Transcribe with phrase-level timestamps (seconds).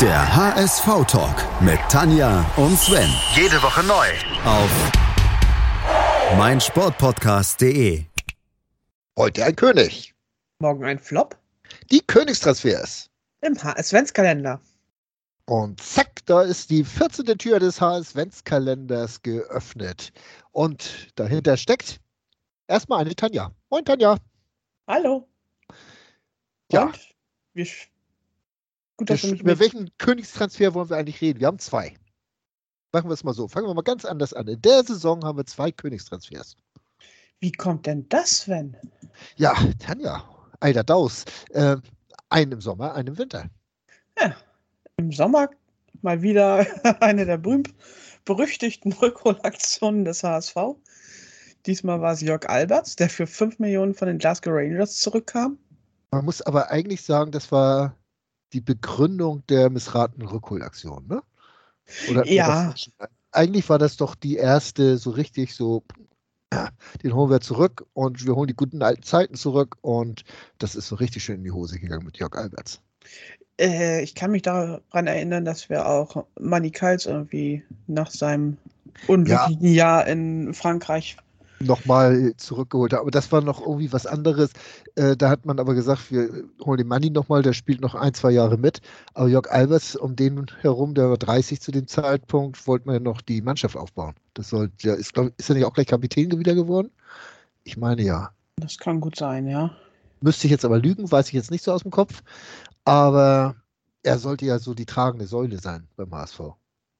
[0.00, 3.08] Der HSV-Talk mit Tanja und Sven.
[3.34, 4.06] Jede Woche neu.
[4.44, 4.70] Auf
[6.36, 8.04] meinsportpodcast.de.
[9.16, 10.14] Heute ein König.
[10.58, 11.38] Morgen ein Flop
[11.90, 13.08] Die Königstransfers.
[13.42, 14.60] im HS-Kalender.
[15.46, 17.26] Und zack, da ist die 14.
[17.38, 20.12] Tür des HS-Kalenders geöffnet.
[20.50, 22.00] Und dahinter steckt
[22.66, 23.50] erstmal eine Tanja.
[23.70, 24.16] Moin Tanja.
[24.88, 25.28] Hallo.
[26.72, 26.84] Ja.
[26.86, 26.98] Und?
[27.52, 27.66] Wir
[28.96, 29.60] Gut, dass mich über mit...
[29.60, 31.40] welchen Königstransfer wollen wir eigentlich reden?
[31.40, 31.96] Wir haben zwei.
[32.92, 33.48] Machen wir es mal so.
[33.48, 34.46] Fangen wir mal ganz anders an.
[34.46, 36.56] In der Saison haben wir zwei Königstransfers.
[37.40, 38.76] Wie kommt denn das, Sven?
[39.36, 40.24] Ja, Tanja,
[40.60, 41.24] alter Daus.
[41.50, 41.76] Äh,
[42.28, 43.50] einen im Sommer, einen im Winter.
[44.96, 45.50] Im Sommer
[46.02, 46.66] mal wieder
[47.00, 47.74] eine der berühmt
[48.24, 50.56] berüchtigten Rückholaktionen des HSV.
[51.66, 55.58] Diesmal war es Jörg Alberts, der für 5 Millionen von den Glasgow Rangers zurückkam.
[56.10, 57.96] Man muss aber eigentlich sagen, das war
[58.54, 61.22] die Begründung der missratenen Rückholaktion, ne?
[62.10, 62.74] Oder Ja.
[63.32, 65.82] Eigentlich war das doch die erste so richtig so,
[66.52, 66.70] ja,
[67.02, 70.22] den holen wir zurück und wir holen die guten alten Zeiten zurück und
[70.58, 72.80] das ist so richtig schön in die Hose gegangen mit Jörg Alberts.
[73.60, 78.56] Äh, ich kann mich daran erinnern, dass wir auch Manny Kals irgendwie nach seinem
[79.08, 81.16] unglücklichen Jahr in Frankreich
[81.60, 83.02] Nochmal zurückgeholt haben.
[83.02, 84.50] Aber das war noch irgendwie was anderes.
[84.96, 88.14] Äh, da hat man aber gesagt, wir holen den Manni nochmal, der spielt noch ein,
[88.14, 88.80] zwei Jahre mit.
[89.14, 93.00] Aber Jörg Alberts, um den herum, der war 30 zu dem Zeitpunkt, wollte man ja
[93.00, 94.14] noch die Mannschaft aufbauen.
[94.34, 96.90] Das sollte, ja, ist, glaub, ist er nicht auch gleich Kapitän wieder geworden?
[97.62, 98.30] Ich meine ja.
[98.56, 99.70] Das kann gut sein, ja.
[100.20, 102.22] Müsste ich jetzt aber lügen, weiß ich jetzt nicht so aus dem Kopf.
[102.84, 103.56] Aber
[104.02, 106.40] er sollte ja so die tragende Säule sein beim HSV.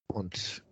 [0.07, 0.63] Und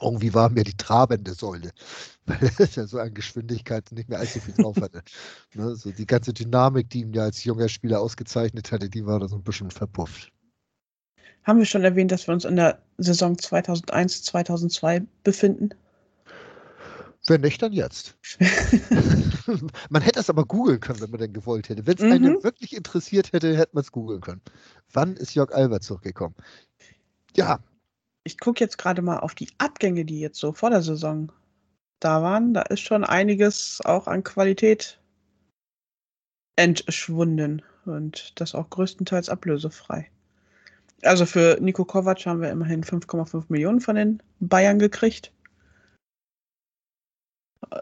[0.00, 1.72] irgendwie war mir die trabende Säule,
[2.26, 5.02] weil er ja so an Geschwindigkeit nicht mehr allzu viel drauf hatte.
[5.54, 9.20] ne, so die ganze Dynamik, die ihn ja als junger Spieler ausgezeichnet hatte, die war
[9.20, 10.32] da so ein bisschen verpufft.
[11.44, 15.70] Haben wir schon erwähnt, dass wir uns in der Saison 2001, 2002 befinden?
[17.28, 18.16] Wenn nicht, dann jetzt.
[19.90, 21.86] man hätte es aber googeln können, wenn man denn gewollt hätte.
[21.86, 22.12] Wenn es Mhm.
[22.12, 24.42] einen wirklich interessiert hätte, hätte man es googeln können.
[24.92, 26.36] Wann ist Jörg Albert zurückgekommen?
[27.36, 27.60] Ja,
[28.26, 31.30] Ich gucke jetzt gerade mal auf die Abgänge, die jetzt so vor der Saison
[32.00, 32.54] da waren.
[32.54, 35.00] Da ist schon einiges auch an Qualität
[36.56, 40.10] entschwunden und das auch größtenteils ablösefrei.
[41.02, 45.32] Also für Nico Kovac haben wir immerhin 5,5 Millionen von den Bayern gekriegt.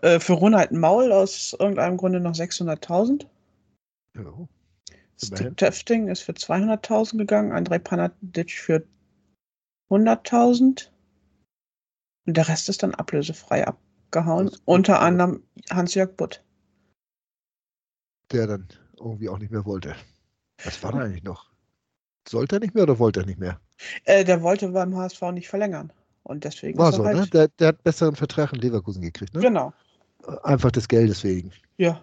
[0.02, 3.26] Äh, Für Ronald Maul aus irgendeinem Grunde noch 600.000.
[4.14, 4.20] ja.
[4.20, 4.48] Immerhin.
[5.16, 8.84] Stick Töfting ist für 200.000 gegangen, Andrei Panadic für
[9.90, 10.88] 100.000.
[12.26, 14.50] Und der Rest ist dann ablösefrei abgehauen.
[14.64, 16.42] Unter anderem Hans-Jörg Butt.
[18.32, 18.68] der dann
[18.98, 19.94] irgendwie auch nicht mehr wollte.
[20.64, 21.50] Was war da eigentlich noch?
[22.26, 23.60] Sollte er nicht mehr oder wollte er nicht mehr?
[24.04, 25.92] Äh, der wollte beim HSV nicht verlängern.
[26.22, 27.16] Und deswegen War ist so, halt.
[27.16, 27.26] ne?
[27.26, 29.40] Der, der hat besseren Vertrag in Leverkusen gekriegt, ne?
[29.40, 29.74] Genau.
[30.42, 31.52] Einfach des Geldes wegen.
[31.76, 32.02] Ja.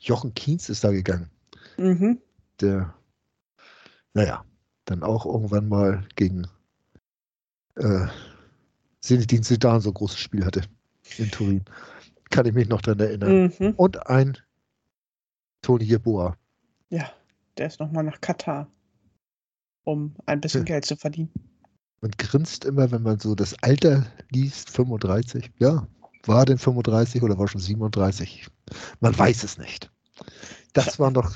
[0.00, 1.30] Jochen Kienz ist da gegangen.
[1.76, 2.20] Mhm.
[2.60, 2.92] Der,
[4.12, 4.44] naja,
[4.84, 6.46] dann auch irgendwann mal gegen
[7.76, 8.06] äh,
[9.00, 10.62] Zidane so ein großes Spiel hatte
[11.18, 11.64] in Turin.
[12.30, 13.52] Kann ich mich noch dran erinnern.
[13.58, 13.74] Mhm.
[13.76, 14.38] Und ein
[15.62, 16.36] Toni Jeboa.
[16.90, 17.10] Ja.
[17.56, 18.66] Der ist nochmal nach Katar,
[19.84, 20.66] um ein bisschen Hm.
[20.66, 21.30] Geld zu verdienen.
[22.00, 25.52] Man grinst immer, wenn man so das Alter liest, 35.
[25.60, 25.86] Ja,
[26.24, 28.48] war denn 35 oder war schon 37?
[29.00, 29.90] Man weiß es nicht.
[30.72, 31.32] Das waren noch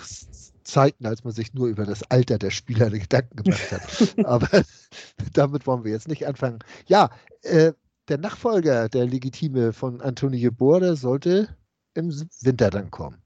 [0.69, 4.27] Zeiten, als man sich nur über das Alter der Spieler Gedanken gemacht hat.
[4.27, 4.49] Aber
[5.33, 6.59] damit wollen wir jetzt nicht anfangen.
[6.87, 7.11] Ja,
[7.43, 7.73] äh,
[8.09, 11.49] der Nachfolger, der Legitime von Antonio Bohr, der sollte
[11.95, 12.11] im
[12.43, 13.21] Winter dann kommen.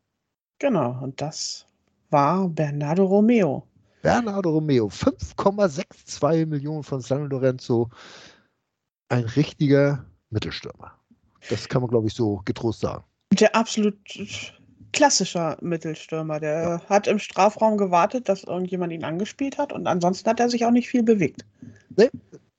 [0.58, 0.98] Genau.
[1.02, 1.66] Und das
[2.10, 3.66] war Bernardo Romeo.
[4.02, 7.90] Bernardo Romeo, 5,62 Millionen von San Lorenzo.
[9.08, 10.92] Ein richtiger Mittelstürmer.
[11.50, 13.04] Das kann man, glaube ich, so getrost sagen.
[13.32, 13.96] Der absolut
[14.92, 16.40] klassischer Mittelstürmer.
[16.40, 20.64] Der hat im Strafraum gewartet, dass irgendjemand ihn angespielt hat und ansonsten hat er sich
[20.64, 21.44] auch nicht viel bewegt.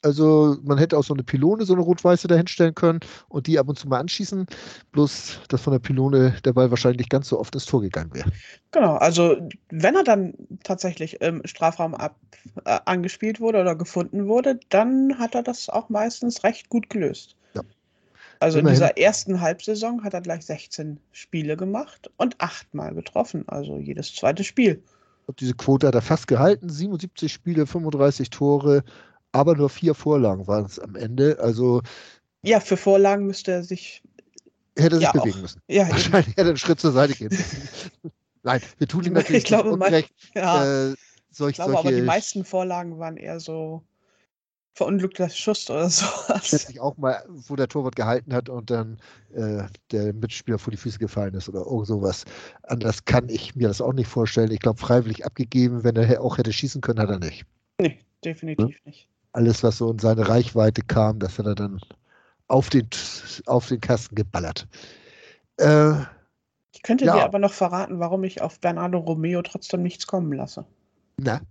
[0.03, 2.99] Also man hätte auch so eine Pylone, so eine rot-weiße dahinstellen können
[3.29, 4.45] und die ab und zu mal anschießen.
[4.91, 8.29] Bloß, dass von der Pylone der Ball wahrscheinlich ganz so oft ins Tor gegangen wäre.
[8.71, 9.37] Genau, also
[9.69, 10.33] wenn er dann
[10.63, 12.17] tatsächlich im Strafraum ab,
[12.65, 17.37] äh, angespielt wurde oder gefunden wurde, dann hat er das auch meistens recht gut gelöst.
[18.43, 18.79] Also in Immerhin.
[18.79, 24.43] dieser ersten Halbsaison hat er gleich 16 Spiele gemacht und achtmal getroffen, also jedes zweite
[24.43, 24.83] Spiel.
[25.27, 26.69] Und diese Quote hat er fast gehalten.
[26.69, 28.83] 77 Spiele, 35 Tore,
[29.31, 31.37] aber nur vier Vorlagen waren es am Ende.
[31.39, 31.81] Also
[32.43, 34.03] Ja, für Vorlagen müsste er sich
[34.77, 35.41] hätte er sich Ja, bewegen auch.
[35.43, 35.61] müssen.
[35.67, 35.91] Ja, eben.
[35.91, 37.91] Wahrscheinlich hätte er einen Schritt zur Seite gehen müssen.
[38.43, 40.13] Nein, wir tun ihm natürlich Ich glaube, nicht mein- unrecht.
[40.35, 40.89] ja.
[40.91, 40.95] Äh,
[41.31, 43.83] solch, Ich glaube aber, die solche meisten Vorlagen waren eher so
[44.73, 46.51] verunglückter Schuss oder sowas.
[46.51, 48.99] letztlich auch mal, wo der Torwart gehalten hat und dann
[49.33, 52.25] äh, der Mitspieler vor die Füße gefallen ist oder irgend sowas.
[52.63, 54.51] Anders kann ich mir das auch nicht vorstellen.
[54.51, 57.45] Ich glaube, freiwillig abgegeben, wenn er auch hätte schießen können, hat er nicht.
[57.79, 59.09] Nee, definitiv nicht.
[59.33, 61.79] Alles, was so in seine Reichweite kam, das hat er dann
[62.47, 62.87] auf den,
[63.47, 64.67] auf den Kasten geballert.
[65.57, 65.93] Äh,
[66.73, 67.13] Ich könnte Ja.
[67.13, 70.65] dir aber noch verraten, warum ich auf Bernardo Romeo trotzdem nichts kommen lasse.
[71.17, 71.41] na,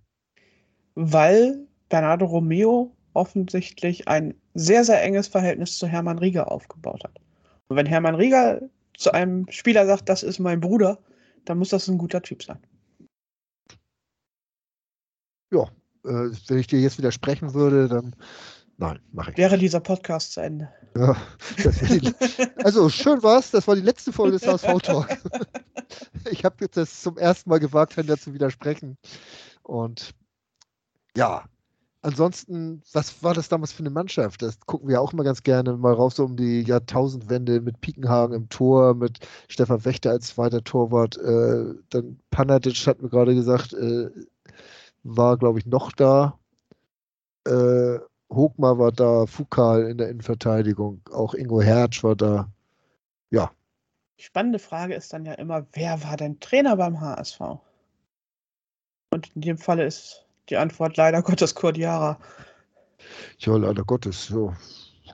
[0.95, 7.19] Weil Bernardo Romeo offensichtlich ein sehr, sehr enges Verhältnis zu Hermann Rieger aufgebaut hat.
[7.69, 8.61] Und wenn Hermann Rieger
[8.97, 10.99] zu einem Spieler sagt, das ist mein Bruder,
[11.45, 12.59] dann muss das ein guter Typ sein.
[16.05, 18.15] äh, wenn ich dir jetzt widersprechen würde, dann
[18.79, 19.37] nein, mache ich.
[19.37, 20.73] Wäre dieser Podcast zu Ende.
[20.97, 21.17] Ja,
[21.57, 22.13] die,
[22.65, 23.51] also schön war's.
[23.51, 25.09] Das war die letzte Folge des HSV Talk.
[26.31, 28.97] Ich habe jetzt das zum ersten Mal gewagt, Henner zu widersprechen.
[29.63, 30.15] Und
[31.17, 31.45] ja,
[32.03, 34.43] ansonsten, was war das damals für eine Mannschaft?
[34.43, 38.35] Das gucken wir auch immer ganz gerne mal rauf, so um die Jahrtausendwende mit Piekenhagen
[38.37, 41.17] im Tor, mit Stefan Wächter als zweiter Torwart.
[41.19, 44.11] Äh, dann Panatic hat mir gerade gesagt, äh,
[45.05, 46.39] war, glaube ich, noch da.
[47.47, 47.99] Äh,
[48.33, 52.51] Hochmar war da, Fukal in der Innenverteidigung, auch Ingo Hertz war da.
[53.31, 53.51] Ja,
[54.19, 57.41] Die spannende Frage ist dann ja immer, wer war denn Trainer beim HSV?
[59.11, 62.19] Und in dem Falle ist die Antwort leider Gottes Kurdiara.
[63.39, 64.27] ja, leider Gottes.
[64.27, 64.55] So.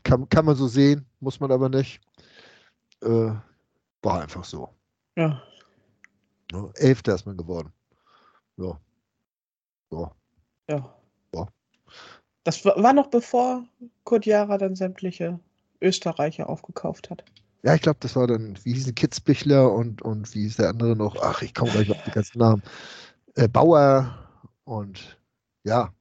[0.05, 2.01] Kann, kann man so sehen, muss man aber nicht.
[3.03, 3.33] Äh,
[4.03, 4.69] war einfach so.
[5.17, 5.43] Ja,
[6.51, 6.71] Ne?
[6.77, 7.73] Elfter ist man geworden.
[8.57, 8.81] Ja.
[9.91, 10.11] So.
[10.71, 10.95] ja.
[11.35, 11.47] Ja.
[12.45, 13.65] Das wa- war noch bevor
[14.05, 15.39] Kurdiara dann sämtliche
[15.83, 17.23] Österreicher aufgekauft hat.
[17.65, 20.97] Ja, ich glaube, das war dann, wie hießen Kitzbichler und, und wie hieß der andere
[20.97, 21.17] noch?
[21.21, 22.63] Ach, ich komme gleich auf die ganzen Namen.
[23.35, 24.17] Äh, Bauer
[24.69, 25.19] und
[25.65, 25.93] ja.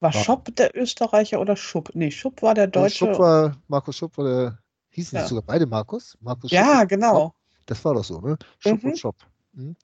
[0.00, 0.24] War Ja.
[0.24, 1.90] Schopp der Österreicher oder Schupp?
[1.94, 2.96] Nee, Schupp war der Deutsche.
[2.96, 4.58] Schupp war, Markus Schupp war der,
[4.90, 5.26] hießen Ja.
[5.26, 6.18] sogar beide Markus?
[6.20, 7.34] Markus ja, Schupp, genau.
[7.66, 8.36] Das war doch so, ne?
[8.58, 8.90] Schupp Mhm.
[8.90, 9.16] und Schopp.
[9.54, 9.76] Hm?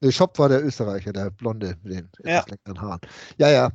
[0.00, 2.40] Nee, Schopp war der Österreicher, der Blonde mit den Ja.
[2.40, 3.00] etwas längeren Haaren.
[3.38, 3.72] Ja, ja.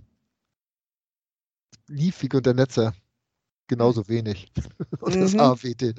[1.87, 2.93] Liefig und der Netzer
[3.67, 4.51] genauso wenig.
[5.01, 5.39] und das Mhm.
[5.39, 5.95] AWT.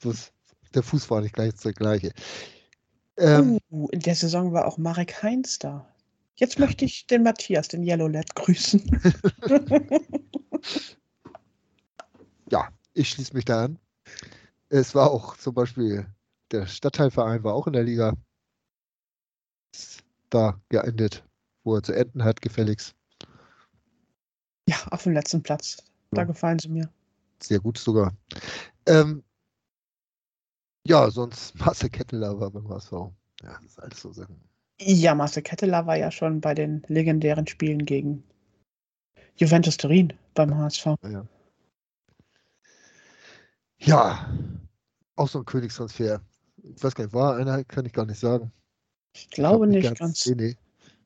[0.00, 0.32] Das,
[0.72, 2.12] der Fuß war nicht gleich der gleiche.
[3.18, 5.86] Ähm, uh, in der Saison war auch Marek Heinz da.
[6.38, 8.80] Jetzt möchte ich den Matthias, den Yellow Lad, grüßen.
[12.50, 13.78] ja, ich schließe mich da an.
[14.68, 16.06] Es war auch zum Beispiel,
[16.52, 18.14] der Stadtteilverein war auch in der Liga.
[20.30, 21.24] Da geendet,
[21.64, 22.94] wo er zu enden hat, gefälligst.
[24.68, 25.78] ja, auf dem letzten Platz.
[26.12, 26.26] Da Ja.
[26.28, 26.88] gefallen sie mir.
[27.42, 28.16] Sehr gut sogar.
[28.86, 29.24] Ähm,
[30.86, 32.92] ja, sonst Marcel Ketteler war beim HSV.
[33.42, 34.40] Ja, das ist alles so Sachen.
[34.80, 38.22] Ja, Marcel Ketteler war ja schon bei den legendären Spielen gegen
[39.36, 40.86] Juventus Turin beim HSV.
[41.02, 41.26] Ja.
[43.78, 44.34] ja,
[45.16, 46.20] auch so ein Königstransfer.
[46.62, 48.52] Ich weiß gar nicht, war einer, kann ich gar nicht sagen.
[49.14, 50.26] Ich glaube Glaub nicht ganz.
[50.26, 50.56] Nee, nee.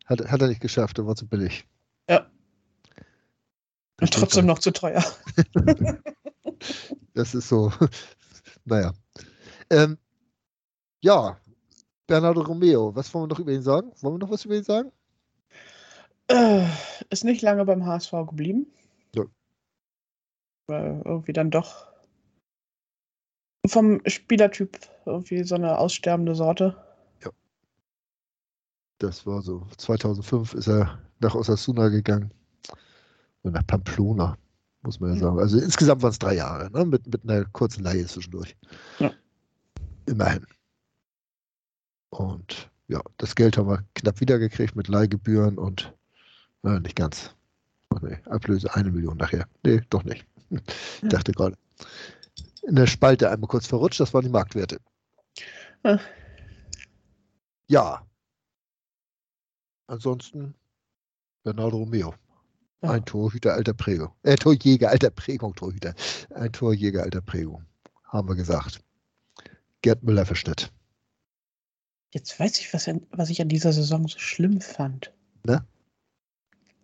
[0.06, 1.66] Hat, hat er nicht geschafft, der war zu billig.
[2.08, 2.30] Ja.
[3.96, 5.04] Das Und trotzdem noch zu teuer.
[7.14, 7.72] Das ist so,
[8.64, 8.92] naja.
[9.70, 9.98] Ähm,
[11.00, 11.38] ja,
[12.12, 13.91] Bernardo Romeo, was wollen wir noch über ihn sagen?
[14.03, 14.93] Wollen wir noch was über ihn sagen?
[16.29, 16.67] Äh,
[17.08, 18.67] ist nicht lange beim HSV geblieben.
[19.15, 19.25] Ja.
[20.67, 21.86] Weil irgendwie dann doch
[23.67, 26.77] vom Spielertyp irgendwie so eine aussterbende Sorte.
[28.98, 32.31] Das war so, 2005 ist er nach Osasuna gegangen.
[33.41, 34.36] Und nach Pamplona,
[34.82, 35.39] muss man ja sagen.
[35.39, 36.84] Also insgesamt waren es drei Jahre, ne?
[36.84, 38.55] mit, mit einer kurzen Leihe zwischendurch.
[38.98, 39.10] Ja.
[40.05, 40.46] Immerhin.
[42.12, 45.94] Und ja, das Geld haben wir knapp wiedergekriegt mit Leihgebühren und
[46.62, 47.34] äh, nicht ganz.
[47.88, 49.48] Ach nee, Ablöse eine Million nachher.
[49.64, 50.26] Nee, doch nicht.
[50.50, 51.56] Ich dachte gerade.
[52.62, 54.78] In der Spalte einmal kurz verrutscht, das waren die Marktwerte.
[55.84, 55.98] Ah.
[57.66, 58.06] Ja.
[59.86, 60.54] Ansonsten
[61.44, 62.14] Bernardo Romeo.
[62.82, 64.10] Ein Torhüter alter Prägung.
[64.22, 65.94] Äh, Torjäger alter Prägung, Torhüter.
[66.34, 67.64] Ein Torjäger alter Prägung.
[68.04, 68.81] Haben wir gesagt.
[69.81, 70.70] Gerd Müller Verschnitt.
[72.12, 75.12] Jetzt weiß ich, was, was ich an dieser Saison so schlimm fand.
[75.44, 75.66] Ne?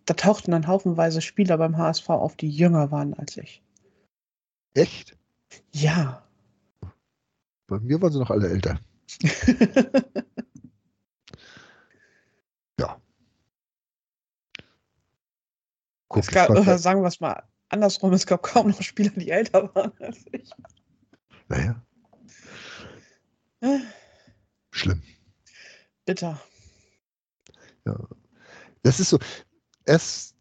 [0.07, 3.63] Da tauchten dann haufenweise Spieler beim HSV auf, die jünger waren als ich.
[4.75, 5.17] Echt?
[5.73, 6.27] Ja.
[7.67, 8.81] Bei mir waren sie noch alle älter.
[12.81, 13.01] Ja.
[16.09, 19.11] Guck, es gab, frag äh, sagen wir es mal andersrum, es gab kaum noch Spieler,
[19.11, 20.51] die älter waren als ich.
[21.49, 21.83] naja,
[23.61, 23.81] Äh,
[24.71, 25.03] schlimm.
[26.09, 26.41] Bitter.
[28.83, 29.19] Das ist so,
[29.85, 30.35] erst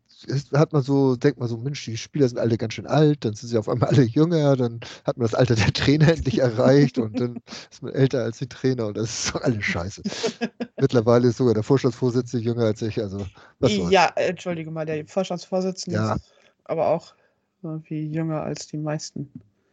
[0.54, 3.34] hat man so, denkt man so, Mensch, die Spieler sind alle ganz schön alt, dann
[3.34, 6.98] sind sie auf einmal alle jünger, dann hat man das Alter der Trainer endlich erreicht
[6.98, 10.04] und dann ist man älter als die Trainer und das ist doch alles scheiße.
[10.80, 13.28] Mittlerweile ist sogar der Vorstandsvorsitzende jünger als ich, also
[13.60, 13.92] was soll's.
[13.92, 16.16] Ja, entschuldige mal, der Vorstandsvorsitzende ja.
[16.16, 16.34] ist
[16.64, 17.14] aber auch
[17.62, 19.30] irgendwie jünger als die meisten.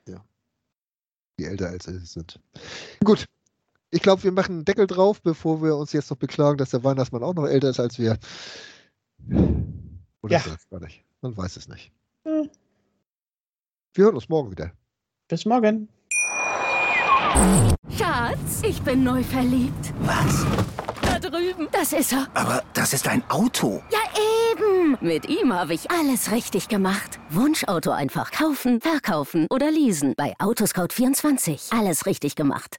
[0.08, 0.24] Ja.
[1.38, 2.40] Die älter als sie sind.
[3.04, 3.26] Gut,
[3.94, 6.82] ich glaube, wir machen einen Deckel drauf, bevor wir uns jetzt noch beklagen, dass der
[6.82, 8.18] Weihnachtsmann auch noch älter ist als wir.
[10.20, 10.42] Oder Ja.
[10.70, 11.04] gar nicht?
[11.20, 11.92] Man weiß es nicht.
[12.24, 12.50] Hm.
[13.94, 14.72] Wir hören uns morgen wieder.
[15.28, 15.88] Bis morgen.
[17.96, 19.92] Schatz, ich bin neu verliebt.
[20.00, 20.44] Was?
[21.02, 21.68] Da drüben.
[21.70, 22.26] Das ist er.
[22.34, 23.80] Aber das ist ein Auto.
[23.92, 24.00] Ja,
[24.52, 24.96] eben.
[25.00, 27.20] Mit ihm habe ich alles richtig gemacht.
[27.30, 30.14] Wunschauto einfach kaufen, verkaufen oder leasen.
[30.16, 31.76] Bei Autoscout24.
[31.78, 32.78] Alles richtig gemacht.